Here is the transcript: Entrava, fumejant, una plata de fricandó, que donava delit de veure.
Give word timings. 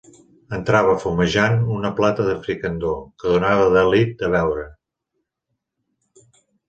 Entrava, 0.57 0.93
fumejant, 1.01 1.57
una 1.75 1.91
plata 1.99 2.25
de 2.29 2.33
fricandó, 2.47 2.93
que 3.21 3.29
donava 3.35 3.69
delit 3.77 4.17
de 4.23 4.33
veure. 4.37 4.65